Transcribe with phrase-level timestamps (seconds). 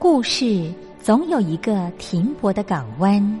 [0.00, 3.40] 故事总有一个停泊的港湾。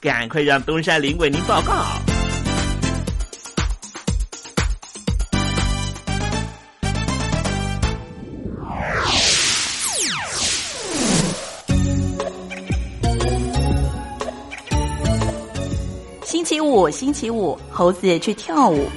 [0.00, 1.84] 赶快让东山林为您报告。
[16.24, 18.88] 星期五，星期五，猴子去跳舞。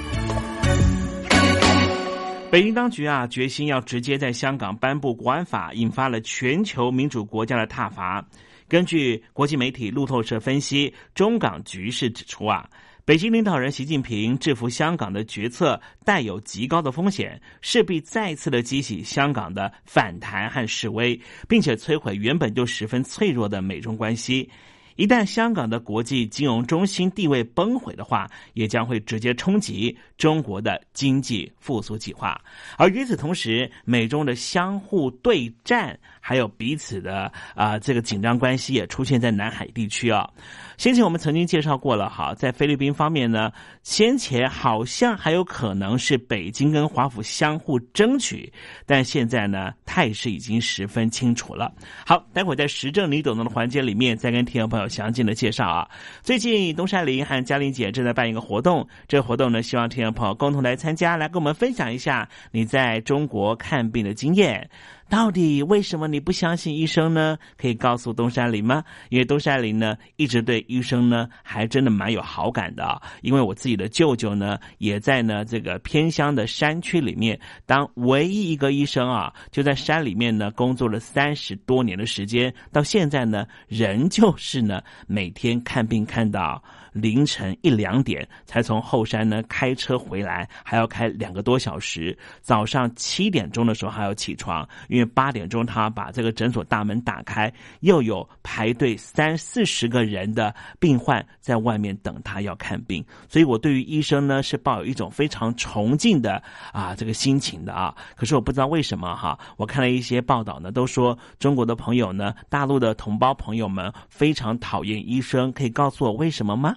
[2.50, 8.24] 北京当局啊，决心要直接在香港颁布国安法，引发了全球民主国家的挞伐。
[8.68, 12.68] 根据国际媒体路透社分析，中港局势指出啊，
[13.04, 24.48] 北京领导人习近平制服香港的决策带有极高的风险，势必再次的激起香港的反弹和示威，并且摧毁原本就十分脆弱的美中关系。
[24.96, 32.40] 一旦香港的国际金融中心地位崩毁的话，也将会直接冲击中国的经济复苏计划。
[32.76, 40.28] 而与此同时，美中的相互对战，还有彼此的啊这个紧张关系，也出现在南海地区啊。
[40.76, 43.52] 先前我们曾经介绍过了，哈，在菲律宾方面呢，
[43.82, 48.52] 先前好像还有可能是北京跟华府相互争取，
[48.84, 51.72] 但现在呢，态势已经十分清楚了。
[52.04, 55.88] 好，待会在时政你懂得的环节里面，再跟听众朋友详尽的介绍啊。
[56.22, 64.70] 最近东山林和嘉玲姐正在办一个活动，这个活动呢，希望听众朋友共同来参加，来跟我们分享一下你在中国看病的经验。
[65.10, 67.36] 到底为什么你不相信医生呢？
[67.58, 68.82] 可以告诉东山林吗？
[69.10, 73.00] 因为东山林呢，一直对医生呢，还真的蛮有好感的。
[73.20, 86.64] 因为我自己的舅舅呢，也在呢这个偏乡的山区里面当唯一一个医生啊，就在山里面呢工作了三十多年的时间，到现在呢，仍旧是呢每天看病看到。
[86.94, 92.16] 凌晨一两点才从后山呢开车回来，还要开两个多小时。
[92.40, 103.04] 早上七点钟的时候还要起床，因为八点钟他把这个诊所大门打开，又有排队三四十个人的病患在外面等他要看病。
[103.28, 106.40] 所以我对于医生呢是抱有一种非常崇敬的
[106.72, 107.94] 啊这个心情的啊。
[108.14, 116.76] 可是我不知道为什么哈，我看了一些报道呢，都说中国的朋友呢，大陆的同胞朋友们非常讨厌医生，可以告诉我为什么吗？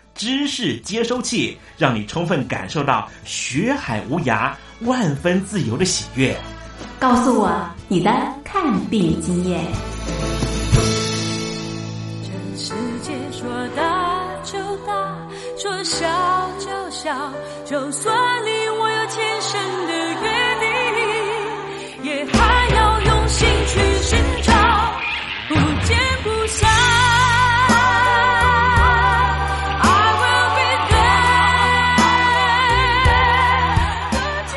[0.21, 6.39] 知识接收器让你充分感受到学海无涯万分自由的喜悦。
[6.99, 8.11] 告诉我你的
[8.43, 9.65] 看病经验。
[12.21, 16.07] 这世界说大就大说小
[16.59, 17.33] 就小
[17.65, 18.50] 就算你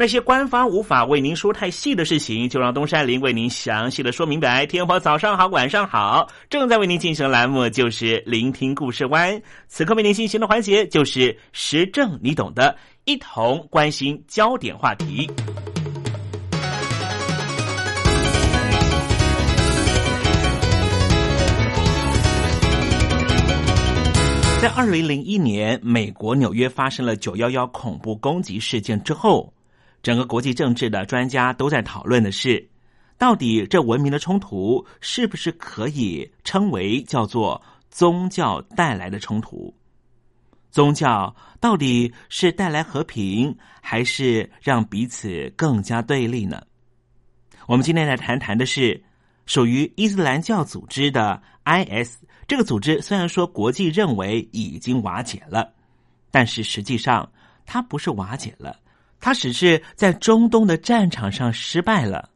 [0.00, 4.64] 那些官方无法为您说太细的事情，就让东山林为您详细的说明白。
[4.64, 9.42] 天婆早上好，晚上好，正在为您进行的栏目就是聆听故事湾。
[9.66, 12.76] 此刻为您进行的环节就是时政，你懂的，
[13.06, 15.28] 一同关心焦点话题。
[24.62, 29.52] 在二零零一年，美国纽约发生了九幺幺恐怖攻击事件之后。
[30.08, 32.66] 整个国际政治的专家都在讨论的是，
[33.18, 37.60] 到底这文明的冲突是不是可以称为叫做
[37.90, 39.74] 宗教带来的冲突？
[40.70, 46.62] 宗教到底是带来和平，还是让彼此更加对立呢？
[47.66, 49.04] 我们今天来谈谈的是
[49.44, 53.02] 属于伊斯兰教组织的 IS 这个组织。
[53.02, 55.70] 虽然说国际认为已经瓦解了，
[56.30, 57.30] 但是实际上
[57.66, 58.74] 它不是瓦解了。
[59.20, 62.30] 他只是在中东的战场上失败了，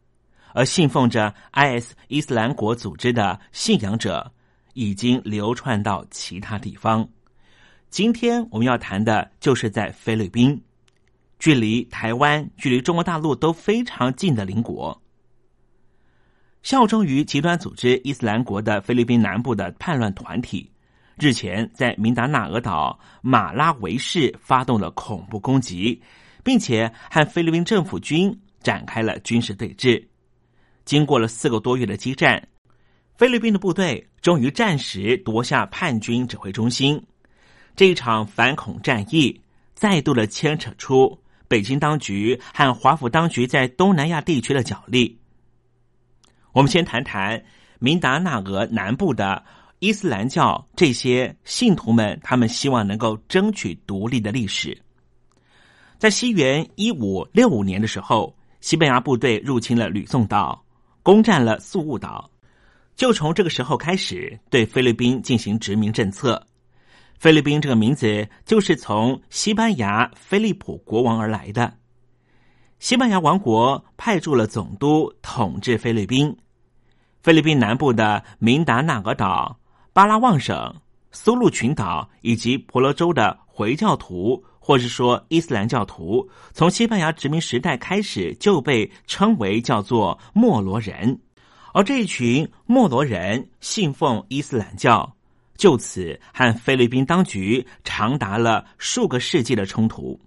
[0.53, 4.33] 而信奉着 IS 伊斯兰国组织的信仰者
[4.75, 7.09] 已经流窜到其他地方。
[7.89, 10.61] 今天我们要谈的就是在菲律宾，
[11.39, 15.01] 距离台湾、距离中国大陆都非常近的邻国，
[16.63, 20.71] 效忠于极端组织伊斯兰国的菲律宾南部的叛乱团体，
[21.19, 26.03] 日前在明达纳俄岛马拉维市发动了恐怖攻击。
[26.43, 30.05] 并且和菲律宾政府军展开了军事对峙。
[30.85, 32.49] 经过了四个多月的激战，
[33.17, 37.01] 菲律宾的部队终于暂时夺下叛军指挥中心。
[37.77, 39.41] 这一场反恐战役
[39.75, 45.21] 再度的牵扯出北京当局和华府当局在东南亚地区的角力。
[46.53, 47.45] 我们先谈谈
[47.79, 49.45] 明达纳俄南部的
[49.79, 54.82] 伊斯兰教这些信徒们，他们希望能够争取独立的历史。
[56.03, 60.61] 在西元一五六五年的时候，西班牙部队入侵了吕宋岛，
[61.01, 62.29] 攻占了宿务岛。
[62.97, 66.45] 就从这个时候开始，对菲律宾进行殖民政策。
[67.21, 71.73] 菲律宾这个名字就是从西班牙菲利普国王而来的。
[72.81, 76.37] 西班牙王国派驻了总督统治菲律宾。
[77.23, 79.57] 菲律宾南部的明达纳俄岛、
[79.93, 80.75] 巴拉望省、
[81.13, 84.43] 苏禄群岛以及婆罗洲的回教徒。
[84.65, 91.19] 或是说，伊斯兰教徒从西班牙殖民时代开始就被称为叫做莫罗人，
[91.75, 95.17] 而这一群莫罗人信奉伊斯兰教，
[95.57, 100.19] 就此和菲律宾当局长达了数个世纪的冲突。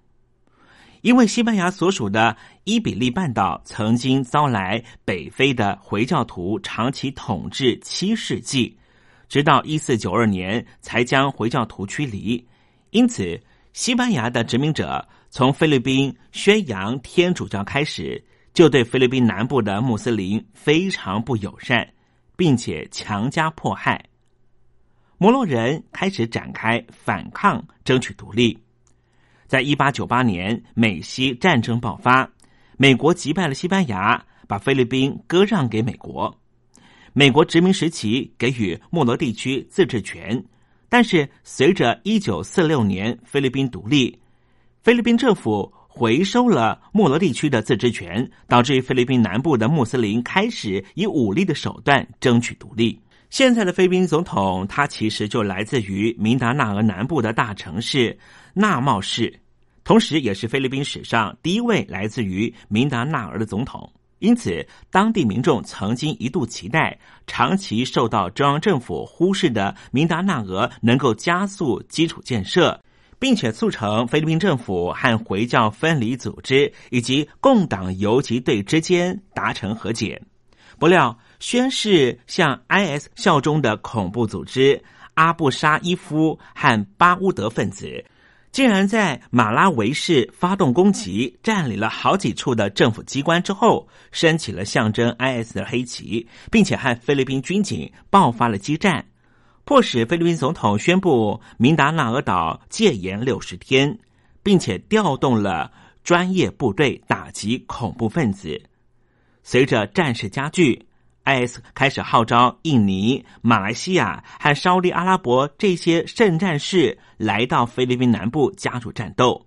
[1.01, 8.77] 因为西班牙所属的伊比利半岛曾经遭来北非的回教徒长期统治七世纪，
[9.29, 12.45] 直到一四九二年才将回教徒驱离，
[12.89, 13.39] 因此。
[13.75, 21.85] 西班牙的殖民者从菲律宾宣扬天主教开始，就对菲律宾南部的穆斯林非常不友善，
[22.37, 24.01] 并且强加迫害。
[25.17, 28.57] 摩洛人开始展开反抗，争取独立。
[29.45, 32.31] 在一八九八年美西战争爆发，
[32.77, 36.33] 美国击败了西班牙，把菲律宾割让给美国。
[37.11, 40.41] 美国殖民时期给予莫罗地区自治权。
[40.95, 44.17] 但是随着一九四六年菲律宾独立，
[44.81, 52.97] 菲律宾政府回收了莫罗地区的自治权，导致菲律宾南部的穆斯林开始以武力的手段争取独立。
[53.29, 58.17] 现在的菲律宾总统，他其实就来自于明达纳俄南部的大城市
[58.53, 59.37] 纳茂市，
[59.83, 63.91] 同时也是菲律宾史上第一位来自于明达纳俄的总统。
[64.25, 72.81] 因此，当地民众曾经一度期待，长期受到中央政府忽视的明达纳俄能够加速基础建设，
[73.19, 80.19] 并且促成菲律宾政府和回教分离组织以及共党游击队之间达成和解。
[80.79, 84.83] 不料，宣誓向 IS 效忠的恐怖组织
[85.13, 88.03] 阿布沙伊夫和巴乌德分子，
[88.55, 99.05] 竟然在马拉维市发动攻击，占领了好几处的政府机关之后，升起了象征 IS 的黑旗，并且和菲律宾军警爆发了激战，
[99.65, 103.99] 迫使菲律宾总统宣布明达纳俄岛戒严六十天，
[104.41, 105.69] 并且调动了
[106.01, 108.61] 专业部队打击恐怖分子。
[109.43, 110.87] 随着战事加剧
[111.25, 119.45] ，IS 开始号召印尼、马来西亚和沙利阿拉伯这些圣战士来到菲律宾南部加入战斗。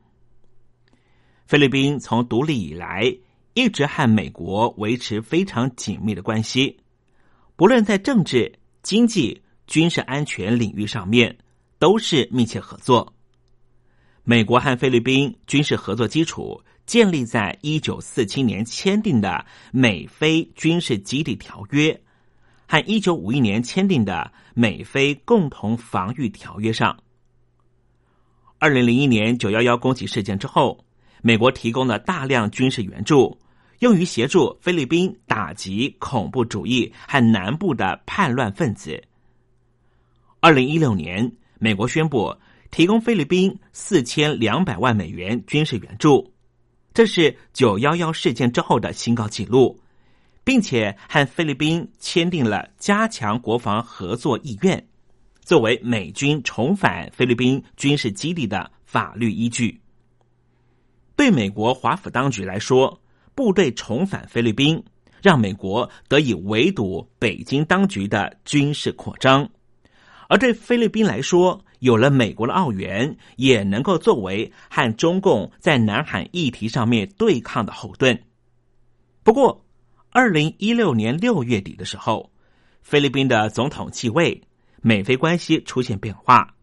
[1.46, 3.16] 菲律宾从独立以来
[3.54, 6.80] 一直和美国维持非常紧密的关系，
[7.56, 11.38] 不论在政治、经济、军事安全领域上面
[11.78, 13.14] 都是密切合作。
[14.24, 16.62] 美国和菲律宾军事合作基础。
[16.88, 22.00] 建立在一九四七年签订的美菲军事基地条约
[22.66, 26.98] 和一九五一年签订的美菲共同防御条约上。
[28.58, 30.82] 二零零一年九幺幺攻击事件之后，
[31.20, 33.38] 美国提供了大量军事援助，
[33.80, 39.04] 用于协助菲律宾打击恐怖主义和南部的叛乱分子。
[40.40, 42.34] 二零一六年，美国宣布
[42.70, 46.32] 提供菲律宾四千两百万美元军事援助。
[46.98, 49.78] 这是九幺幺事件之后的新高纪录，
[50.42, 54.84] 并且和菲律宾签订了加强国防合作意愿，
[55.40, 59.80] 作为美军重返菲律宾军事基地的法律依据。
[61.14, 63.00] 对美国华府当局来说，
[63.32, 64.82] 部队重返菲律宾，
[65.22, 69.46] 让美国得以围堵北京当局的军事扩张；
[70.28, 78.20] 而对菲律宾来说，有了美国的澳元，也能够作为和中共在南海议题上面对抗的后盾。
[79.22, 79.64] 不过，
[80.10, 82.30] 二零一六年六月底的时候，
[82.82, 84.42] 菲律宾的总统继位，
[84.80, 86.54] 美菲关系出现变化。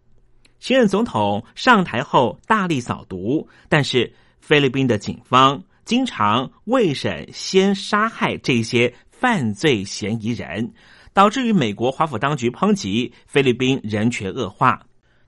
[0.59, 10.73] 新任总统上台后大力扫毒，但是菲律宾的警方经常未审先杀害这些犯罪嫌疑人，
[11.13, 14.81] 导致于美国华府当局抨击菲律宾人权恶化。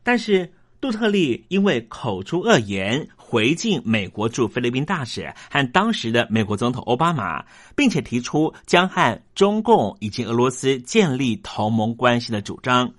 [0.08, 12.90] 但是杜特利因为口出恶言，回敬美国驻菲律宾大使和当时的美国总统奥巴马，并且提出将和中共以及俄罗斯建立同盟关系的主张，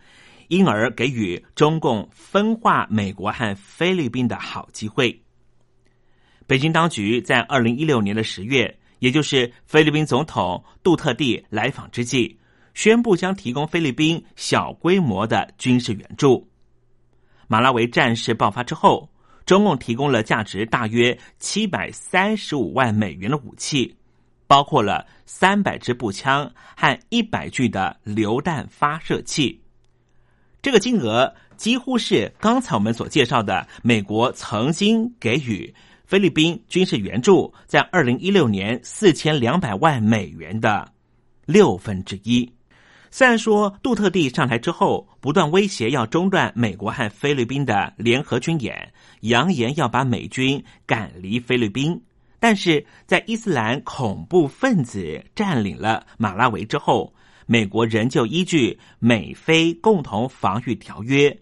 [0.48, 5.22] 因而给予中共分化美国和菲律宾的好机会。
[6.46, 12.38] 北京当局在二零一六年的十月，也就是菲律宾总统杜特地来访之际，
[12.74, 16.46] 宣布将提供菲律宾小规模的军事援助。
[17.48, 19.10] 马拉维战事爆发之后，
[19.46, 23.96] 中共提供了价值大约七百三十五万美元的武器，
[24.46, 29.60] 包括了三百支步枪和一百具的榴弹发射器。
[30.60, 40.92] 这个金额几乎是刚才我们所介绍的美国曾经给予菲律宾军事援助，在二零一六年四千两百万美元的
[41.46, 42.52] 六分之一。
[43.10, 52.00] 虽然说杜特地上台之后不断威胁要中断美国和菲律宾的联合军演，扬言要把美军赶离菲律宾，
[52.38, 57.14] 但是在伊斯兰恐怖分子占领了马拉维之后，
[57.46, 61.34] 美国仍旧依据美菲共同防御条约，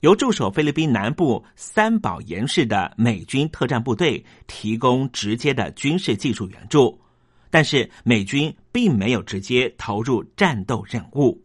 [0.00, 7.00] 由驻守菲律宾南部三宝岩市的美军特战部队提供直接的军事技术援助。
[7.50, 11.42] 但是美军并没有直接投入战斗任务。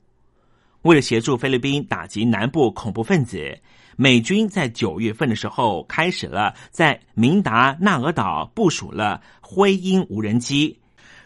[0.82, 3.60] 为了协助菲律宾打击南部恐怖分子，
[3.98, 10.81] 美军在九月份的时候开始了在明达纳俄岛部署了灰鹰无人机。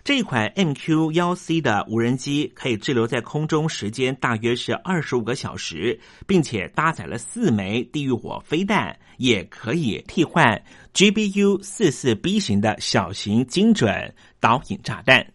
[0.05, 10.61] 这款 MQ 幺 C 的无人机可以滞留在空中时间大约是二十五个小时，并且搭载了四枚地狱火飞弹，也可以替换
[10.93, 15.25] GBU 四四 B 型的小型精准导引炸弹。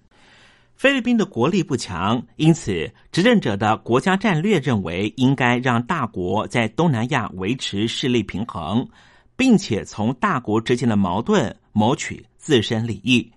[0.76, 8.88] 菲律宾的国力不强，因此执政者的国家战略认为应该让大国在东南亚维持势力平衡，
[9.36, 13.32] 并且从大国之间的矛盾谋取自身利益。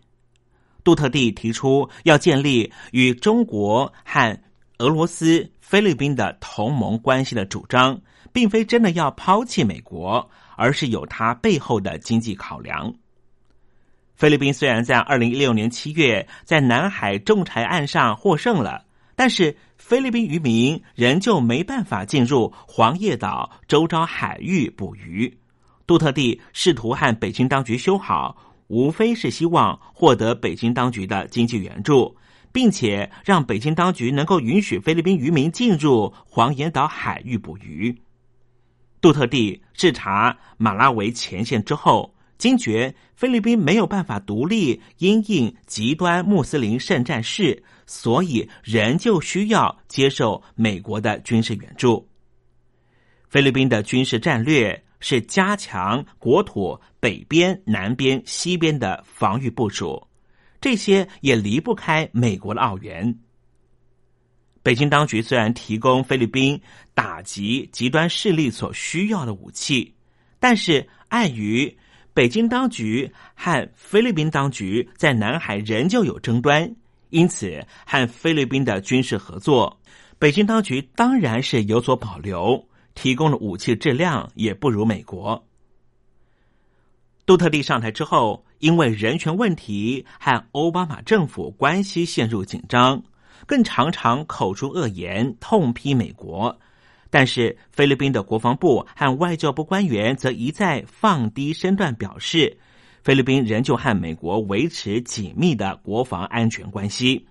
[0.83, 4.37] 杜特地提出要建立与中国和
[4.79, 12.93] 俄罗斯、菲律宾的同盟关系的主张，并非真的要抛弃美国，而是有它背后的经济考量。
[14.15, 25.35] 菲律宾虽然在二零一六年七月在南海仲裁案上获胜了，但是菲律宾渔民仍旧没办法进入黄叶岛周遭海域捕鱼。
[25.85, 32.15] 杜特地试图和北京当局修好，无非是希望获得北京当局的经济援助，
[32.51, 37.95] 并且让北京当局能够允许菲律宾渔民进入黄岩岛海域捕鱼。
[39.01, 42.13] 杜特地视察马拉维前线之后。
[42.39, 52.09] 惊觉菲律宾没有办法独立因应极端穆斯林圣战士，所以仍旧需要接受美国的军事援助。
[53.29, 60.07] 菲律宾的军事战略是加强国土北边、南边、西边的防御部署，
[60.61, 63.19] 这些也离不开美国的澳元。
[64.63, 66.59] 北京当局虽然提供菲律宾
[66.93, 69.93] 打击极端势力所需要的武器，
[70.39, 71.77] 但是碍于
[72.13, 76.73] 北京当局和菲律宾当局在南海仍旧有争端，
[77.09, 79.77] 因此和菲律宾的军事合作，
[80.17, 85.45] 北京当局当然是有所保留，提供的武器质量也不如美国。
[87.25, 93.01] 杜特地上台之后，因为人权问题和奥巴马政府关系陷入紧张，
[93.45, 96.59] 更常常口出恶言，痛批美国。
[97.09, 102.57] 但是，菲律宾的国防部和外交部官员则一再放低身段，表示
[103.03, 107.27] 菲律宾仍旧和美国维持紧密的国防安全关系。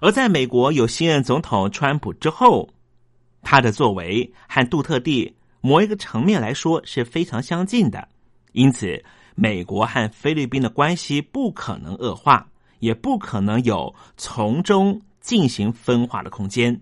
[0.00, 2.68] 而在美国有新任总统川普之后，
[3.42, 8.08] 他的作为和杜特地某一个层面来说是非常相近的，
[8.52, 9.02] 因此
[9.34, 12.48] 美国和菲律宾的关系不可能恶化，
[12.78, 16.80] 也不可能有从中进行分化的空间。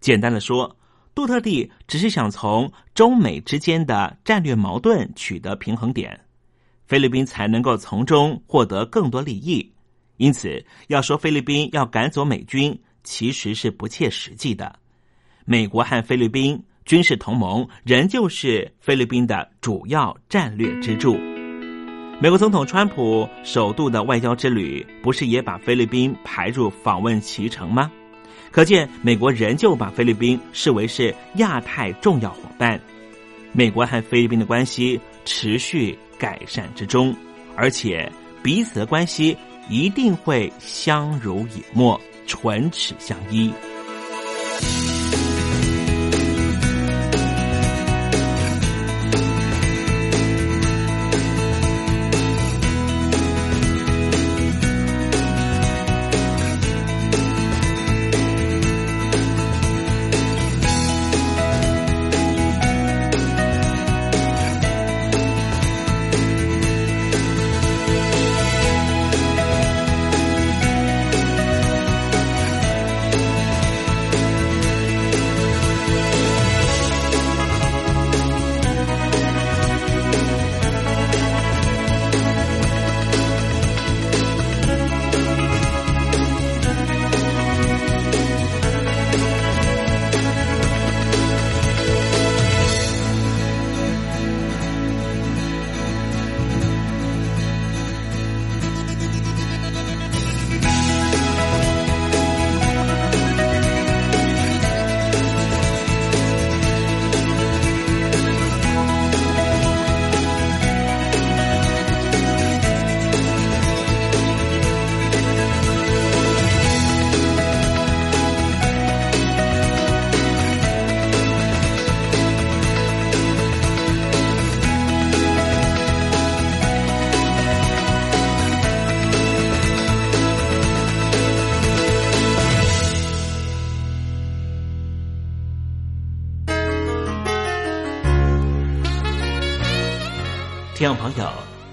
[0.00, 0.76] 简单的说。
[1.12, 6.18] 杜特地只是想从中美之间的战略矛盾取得平衡点，
[6.86, 9.70] 菲律宾才能够从中获得更多利益。
[10.18, 14.78] 因此，要说菲律宾要赶走美军，其实是不切实际的。
[15.44, 21.18] 美国和菲律宾军事同盟仍旧是菲律宾的主要战略支柱。
[22.20, 27.90] 美国总统川普首度的外交之旅，不是也把菲律宾排入访问其程吗？
[28.50, 32.78] 可见，美国仍旧把菲律宾视为是亚太重要伙伴。
[33.52, 37.14] 美国和菲律宾的关系持续改善之中，
[37.56, 38.10] 而且
[38.42, 39.36] 彼此的关系
[39.68, 43.50] 一定会相濡以沫、唇齿相依。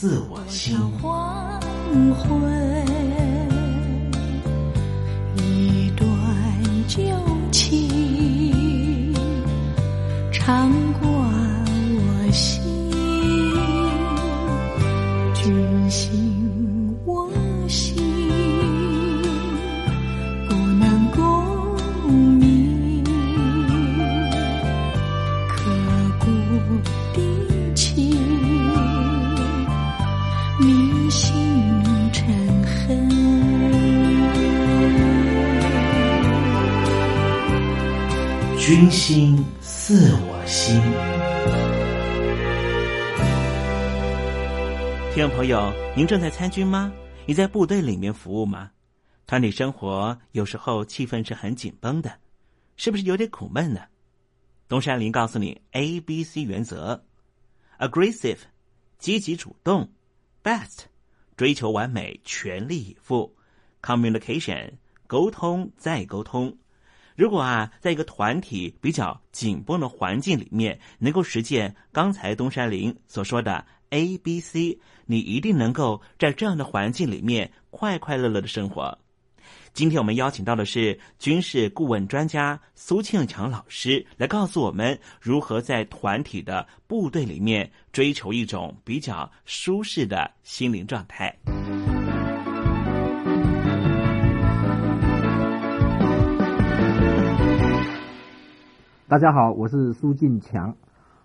[0.00, 0.74] 自我心。
[38.80, 40.80] 君心似我心。
[45.12, 46.90] 听众朋友，您正在参军吗？
[47.26, 48.70] 你在部队里面服务吗？
[49.26, 52.10] 团体生活有时候气氛是很紧绷的，
[52.78, 53.82] 是不是有点苦闷呢？
[54.66, 57.04] 东山林告诉你 A、B、C 原则
[57.78, 58.38] ：aggressive，
[58.98, 59.92] 积极主动
[60.42, 60.84] ；best，
[61.36, 63.36] 追求完美，全力以赴
[63.82, 64.70] ；communication，
[65.06, 66.56] 沟通再沟通。
[67.20, 78.96] 如果啊，在一个团体比较紧绷的环境里面，能够实践刚才东山林所说的 A、B、C，你一定能够在这样的环境里面快快乐乐的生活。
[79.74, 91.36] 今天我们邀请到的是军事顾问专家苏庆强老师，来告诉我们如何在团体的部队里面追求一种比较舒适的心灵状态。
[99.10, 100.76] 大家好，我是苏进强。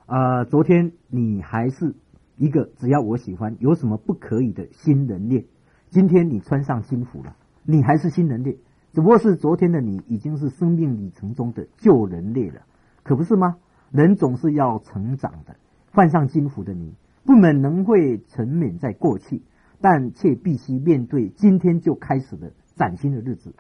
[0.08, 1.94] 呃，昨天你还是
[2.36, 5.46] 一个只要我喜欢，有什么不可以的新人类。
[5.90, 8.58] 今天你穿上新服了，你还是新人类，
[8.92, 12.64] 只不过是昨天的你已经是生命里程中的旧人类了，
[13.04, 13.58] 可不是吗？
[13.92, 15.56] 人总是要成长的。
[15.92, 19.44] 换上金服的你，不可能会沉湎在过去，
[19.80, 23.54] 但却必须面对今天就开始的崭新的日子。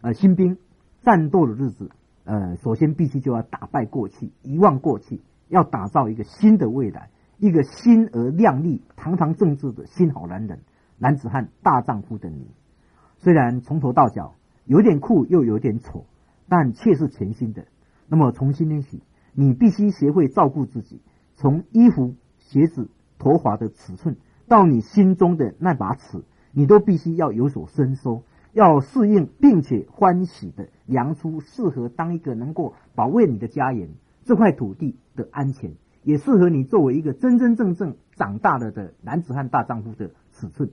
[0.00, 0.56] 呃，新兵
[1.02, 1.90] 战斗的日子。
[2.24, 10.60] 呃，首先必须就要打败过去，遗忘过去，要打造一个新的未来，一个新而亮丽、堂堂正正的新好男人、
[10.98, 12.46] 男子汉、大丈夫的你。
[13.18, 16.06] 虽然从头到脚有点酷又有点丑，
[16.48, 17.66] 但却是全新的。
[18.06, 19.02] 那么从今天起，
[19.32, 21.00] 你必须学会照顾自己，
[21.34, 24.16] 从衣服、鞋子、头发的尺寸，
[24.46, 28.22] 到你心中的那把尺，你都必须要有所伸缩。
[28.52, 33.88] 要适应，并且欢喜的量出适合当一个能够保卫你的家园、
[34.24, 35.72] 这块土地的安全，
[36.02, 40.70] 也适合你作为一个真真正正长大了的男子汉大丈夫的尺寸。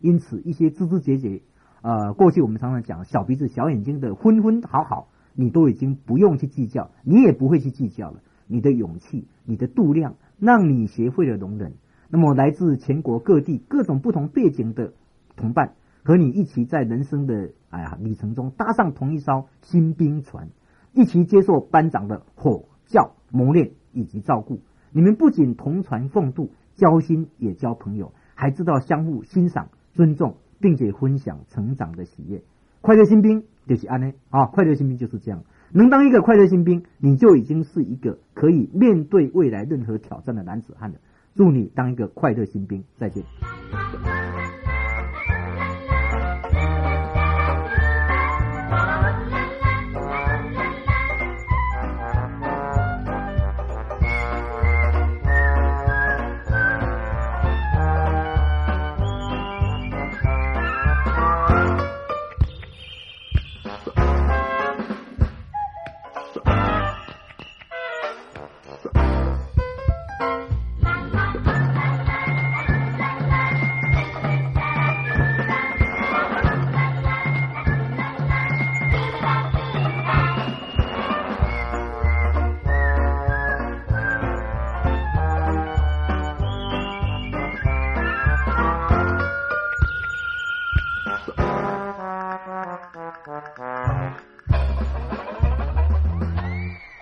[0.00, 1.42] 因此，一些枝枝节节，
[1.82, 8.20] 呃，过去我们常常讲小鼻子小眼睛的昏昏好好，你都已经不用去计较，你也不会去计较了。
[8.46, 11.74] 你的勇气、你的度量，让你学会了容忍。
[12.08, 14.92] 那么，来自全国各地各种不同背景的
[15.34, 15.74] 同伴。
[16.06, 20.50] 和你一起在人生的哎呀旅程中搭上同一艘新兵船，
[20.92, 24.60] 一起接受班长的吼教磨练以及照顾。
[24.92, 32.44] 你们不仅同船共度，交心也交朋友，还知道相互欣赏、尊重，并且分享成长的喜悦。
[32.82, 34.46] 快乐新兵就是安呢啊！
[34.46, 35.42] 快乐新兵就是这样，
[35.72, 40.98] 能当一个快乐新兵，你就已经是一个可以面对未来任何挑战的男子汉了。
[41.34, 43.24] 祝你当一个快乐新兵，再见。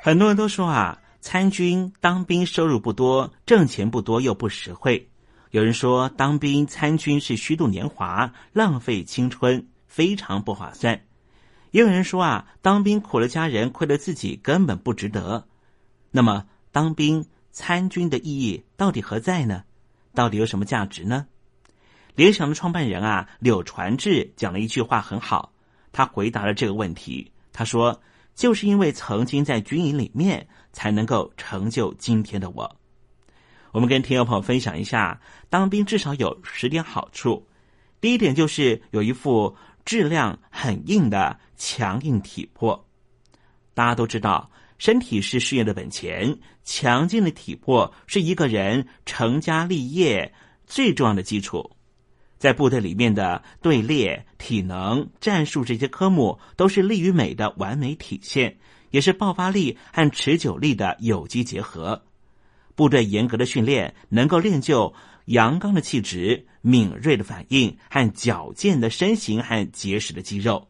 [0.04, 5.08] 很多人都说啊，参军当兵收入不多，挣钱不多又不实惠。
[5.50, 11.06] 有人说当兵参军是虚度年华，浪费青春，非常不划算。
[11.70, 15.46] 也有人说啊，当兵苦了家人，亏了自己，根本不值得。
[16.10, 19.64] 那么，当兵参军的意义到底何在呢？
[20.12, 21.28] 到底有什么价值呢？
[22.14, 25.54] 联想的创办人啊，柳传志讲了一句话很好，
[25.92, 27.32] 他回答了这个问题。
[27.54, 28.02] 他说
[28.34, 32.76] ：“就是因为曾经在军营里面，才能够成就今天的我。”
[33.72, 35.20] 我们跟听众朋友分享一下，
[35.50, 37.46] 当兵至少有十点好处。
[38.00, 42.86] 第一点就是有一副质量很硬的强硬体魄。
[43.72, 50.32] 大家都知道，身体是事业的本钱，强劲的体魄是一个人成家立业
[50.66, 51.73] 最重要的基础。
[52.44, 58.58] 在部队里面的队列、体能、战术这些科目，都是力与美的完美体现，
[58.90, 62.02] 也是爆发力和持久力的有机结合。
[62.74, 64.92] 部队严格的训练，能够练就
[65.24, 70.68] 阳刚的气质、敏锐的反应和矫健的身形和结实的肌肉。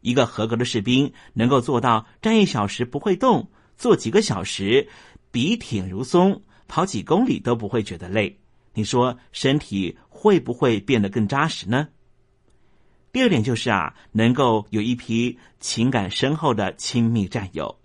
[0.00, 4.88] 一个合格的士兵能够做到站一小时不会动，坐几个小时
[5.32, 8.38] 笔挺如松，跑几公里都不会觉得累。
[8.74, 11.88] 你说身体会不会变得更扎实呢？
[13.12, 17.78] 第二点就是啊，能够有一批情感深厚的亲密战友。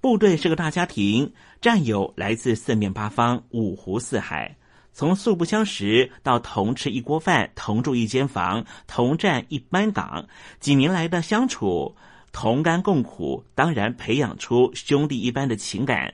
[0.00, 1.32] 部队是个大家庭，
[1.62, 4.54] 战友来自四面八方、五湖四海，
[4.92, 10.28] 从素不相识到同吃一锅饭、同住一间房、同站一班岗，
[10.60, 11.96] 几年来的相处，
[12.32, 16.12] 同甘共苦，当然培养出兄弟一般的情感。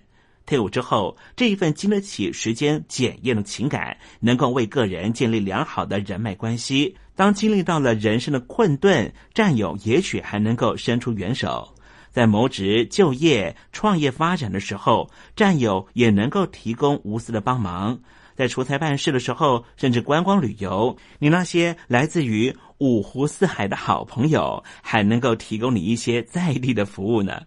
[0.51, 6.97] 退伍之后，这一份经得起时间检验的情感，能够为个人建立良好的人脉关系。
[7.15, 11.73] 当经历到了人生的困顿，战友也许还能够伸出援手。
[12.11, 18.01] 在谋职、就业、创业发展的时候，战友也能够提供无私的帮忙。
[18.35, 27.41] 在出差办事的时候，甚至观光旅游，你那些来自于五湖四海的好朋友，还能够提供你一些在地的服务呢。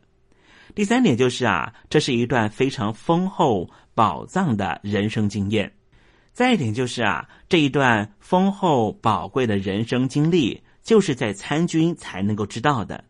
[0.75, 5.71] 第三点就是啊，这是一段非常丰厚、宝藏的人生经验。
[6.31, 13.03] 再一点就是啊，这一段丰厚、宝贵的人生经历，就是在参军才能够知道的。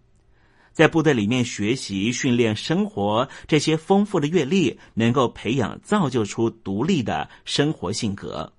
[0.73, 8.51] 在部队里面学习、训练、生活，这些丰富的阅历，能够培养、造就出独立的生活性格。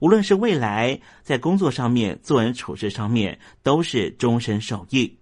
[0.00, 5.16] 无论是未来在工作上面、做人处事上面，都是终身受益。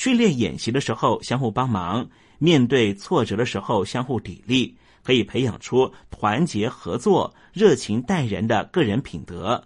[0.00, 4.72] 训练演习的时候相互帮忙，面对挫折的时候相互砥砺，
[5.02, 9.62] 可以培养出团结合作、热情待人的个人品德。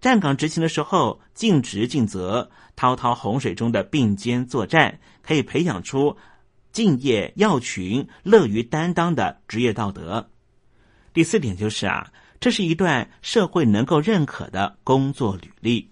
[0.00, 6.16] 站岗执勤的时候，尽职尽责，滔滔洪水中的并肩作战，可以培养出
[6.72, 10.28] 敬业要群、乐于担当的职业道德。
[11.12, 15.88] 第四点就是啊，这是一段社会能够认可的工作履历。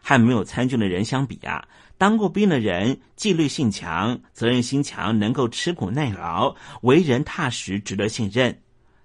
[0.00, 1.68] 和没有参军的人相比啊，
[1.98, 8.56] 当过兵的人纪律性强、责任心强，能够吃苦耐劳，为人踏实，值得信任。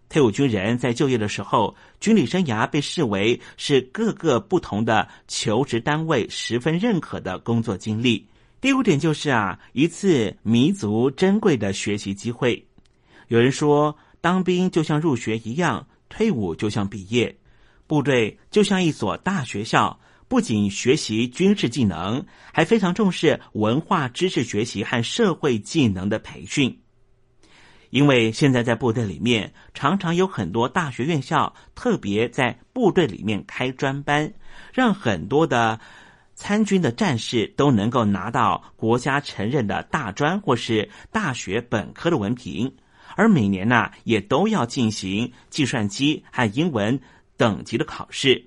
[0.10, 8.28] 退伍军人在就业的时候，军旅生涯被视为是各个不同的求职单位十分认可的工作经历。
[8.62, 12.64] 第五点就是啊，一次弥足珍贵的学习机会。
[13.28, 17.36] 有人说，当兵就像入学一样，退伍就像毕业。
[17.88, 26.80] 部队就像一所大学校，不仅学习军事技能，还非常重视文化知识学习和社会技能的培训。
[27.90, 34.34] 因为现在在部队里面，常常有很多大学院校特别在部队里面开专班，
[34.74, 35.80] 让很多的
[36.34, 42.74] 参军的战士都能够拿到国家承认的大专或是大学本科的文凭，
[43.16, 47.00] 而每年呢也都要进行计算机和英文
[47.38, 48.44] 等级的考试，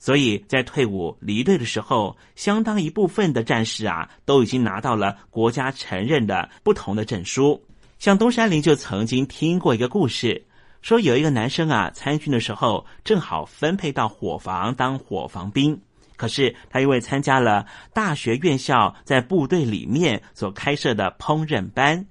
[0.00, 7.62] 所以在退伍离队的时候，相当一部分的战士啊都已经拿到了国家承认的不同的证书。
[7.98, 10.46] 像东山林就曾经听过一个故事，
[10.80, 15.78] 说有一个男生啊，参军的时候正好分配到伙房当伙房兵，
[16.16, 22.06] 可是他因为参加了大学院校在部队里面所开设的烹饪班，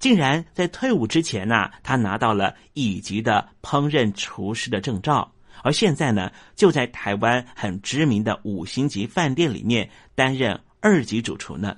[0.00, 5.30] 竟然在退伍之前呢，他拿到了乙级的烹饪厨师的证照，
[5.62, 11.76] 而现在呢，就在台湾很知名的五星级饭店里面担任二级主厨呢。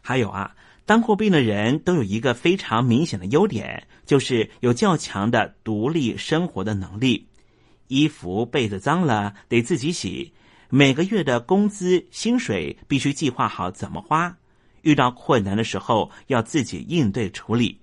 [0.00, 0.54] 还有啊。
[0.84, 7.26] 当过兵的人都有一个非常明显的优点，就是有较强的独立生活的能力。
[7.88, 10.32] 衣服被子脏了得自己洗，
[10.70, 14.38] 每个月的工资薪水必须计划好怎么花。
[14.82, 17.80] 遇到困难的时候要自己应对处理。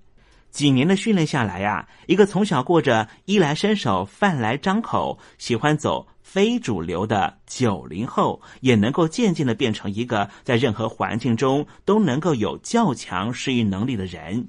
[0.54, 6.08] 几年的训练下来呀，一个从小过着衣来伸手、饭来张口，喜欢走。
[6.22, 14.48] 非主流的九零后也能够渐渐的变成一个在任何环境中都能够有较强适应能力的人。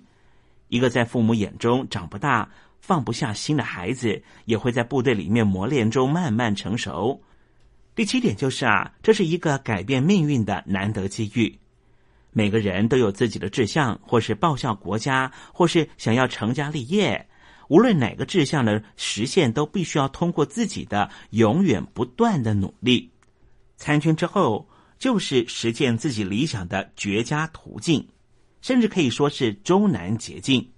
[0.69, 2.49] 一个在父母眼中长不大、
[2.81, 7.21] 放不下心的孩子，也会在部队里面磨练中慢慢成熟。
[7.95, 11.59] 第七点就是啊，这是一个改变命运的难得机遇。
[12.37, 17.29] 每个人都有自己的志向，或是报效国家，或是想要成家立业。
[17.69, 23.09] 无论哪个志向的实现，都必须要通过自己的永远不断的努力。
[23.77, 24.69] 参军之后，
[24.99, 28.07] 就是实现自己理想的绝佳途径，
[28.61, 30.69] 甚至可以说是终南捷径。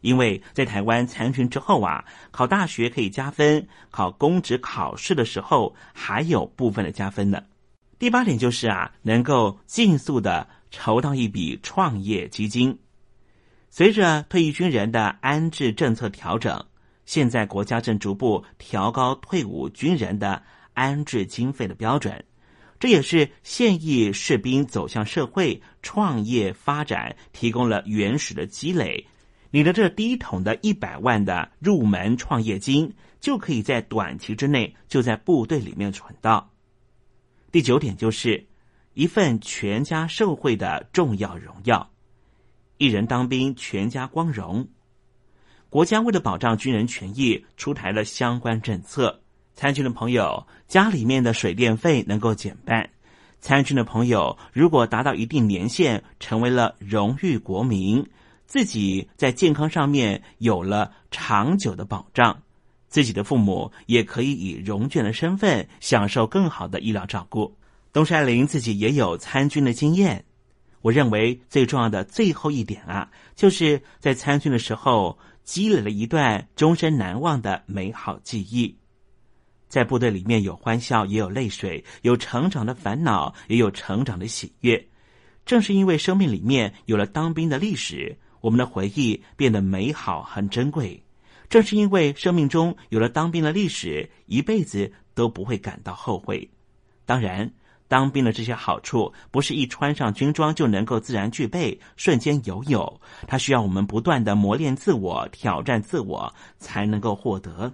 [0.00, 7.42] 因为在台湾参军之后啊，考大学可以加分，考公职考试的时候还有部分的加分呢。
[7.98, 10.48] 第八点就是啊，能够尽速的。
[10.70, 12.78] 筹到一笔创业基金。
[13.70, 16.64] 随着退役军人的安置政策调整，
[17.04, 20.42] 现在国家正逐步调高退伍军人的
[20.72, 22.24] 安置经费的标准。
[22.80, 29.06] 这也是现役士兵走向社会、创业发展提供了原始的积累。
[29.50, 36.50] 你的这第一桶的一百万的入门创业金，就可以在短期之内就在部队里面存到。
[37.52, 38.46] 第九点就是。
[38.98, 41.88] 一份全家受惠的重要荣耀，
[42.78, 44.66] 一人当兵，全家光荣。
[45.70, 49.20] 国家为了保障军人权益，出台了相关政策。
[49.54, 52.90] 参军的朋友，家里面的水电费能够减半。
[53.38, 58.04] 参军的朋友，如果达到一定年限，成为了荣誉国民，
[58.46, 62.42] 自己在健康上面有了长久的保障，
[62.88, 67.56] 自己的父母也可以以荣眷的身份享受更好的医疗照顾。
[67.92, 70.24] 东山林自己也有参军的经验，
[70.82, 78.76] 我认为最重要的最后一点啊，就是在参军的时候积累了一段终身难忘的美好记忆。
[79.68, 84.88] 在部队里面有欢笑，也有泪水，有成长的烦恼，也有成长的喜悦。
[85.44, 91.02] 正是因为生命里面有了当兵的历史，我们的回忆变得美好很珍贵。
[91.48, 96.50] 正是因为生命中有了当兵的历史，一辈子都不会感到后悔。
[97.06, 97.50] 当然。
[97.88, 103.00] 当兵的这些好处，不是一穿上军装就能够自然具备、瞬间拥有。
[103.26, 107.72] 它需要我们不断的磨练自我、挑战自我，才能够获得。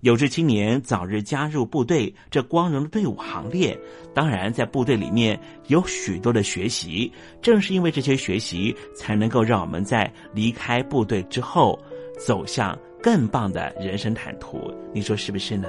[0.00, 3.78] 有志青年早日加入部队这光荣的队伍行列。
[4.12, 5.38] 当然，在部队里面
[5.68, 11.78] 有许多的学习，正是因为这些学习，才能够让我们在离开部队之后，
[12.18, 14.70] 走向更棒的人生坦途。
[14.92, 15.68] 你说是不是呢？